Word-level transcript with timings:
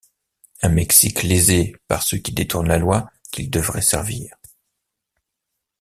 Un 0.63 0.69
Mexique 0.69 1.21
lésé 1.21 1.75
par 1.87 2.01
ceux 2.01 2.17
qui 2.17 2.31
détournent 2.31 2.67
la 2.69 2.79
Loi 2.79 3.07
qu'ils 3.31 3.51
devraient 3.51 3.83
servir. 3.83 4.35